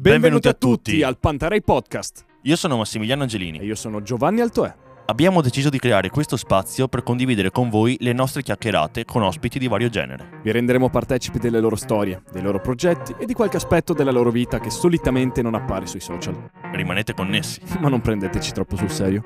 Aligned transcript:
Benvenuti 0.00 0.48
a 0.48 0.54
tutti 0.54 1.02
al 1.02 1.18
Pantarei 1.18 1.60
Podcast. 1.60 2.24
Io 2.44 2.56
sono 2.56 2.78
Massimiliano 2.78 3.20
Angelini. 3.20 3.58
E 3.58 3.66
io 3.66 3.74
sono 3.74 4.00
Giovanni 4.00 4.40
Altoè. 4.40 4.74
Abbiamo 5.04 5.42
deciso 5.42 5.68
di 5.68 5.78
creare 5.78 6.08
questo 6.08 6.38
spazio 6.38 6.88
per 6.88 7.02
condividere 7.02 7.50
con 7.50 7.68
voi 7.68 7.98
le 8.00 8.14
nostre 8.14 8.42
chiacchierate 8.42 9.04
con 9.04 9.22
ospiti 9.22 9.58
di 9.58 9.68
vario 9.68 9.90
genere. 9.90 10.40
Vi 10.42 10.50
renderemo 10.52 10.88
partecipi 10.88 11.38
delle 11.38 11.60
loro 11.60 11.76
storie, 11.76 12.22
dei 12.32 12.40
loro 12.40 12.62
progetti 12.62 13.14
e 13.18 13.26
di 13.26 13.34
qualche 13.34 13.58
aspetto 13.58 13.92
della 13.92 14.10
loro 14.10 14.30
vita 14.30 14.58
che 14.58 14.70
solitamente 14.70 15.42
non 15.42 15.54
appare 15.54 15.86
sui 15.86 16.00
social. 16.00 16.48
Rimanete 16.72 17.12
connessi. 17.12 17.60
Ma 17.78 17.90
non 17.90 18.00
prendeteci 18.00 18.52
troppo 18.52 18.76
sul 18.76 18.90
serio. 18.90 19.22